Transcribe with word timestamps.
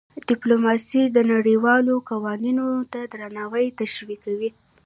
ډيپلوماسي 0.29 1.01
د 1.15 1.17
نړیوالو 1.33 1.93
قوانینو 2.09 2.67
ته 2.91 2.99
درناوی 3.13 3.67
تشویقوي. 3.79 4.49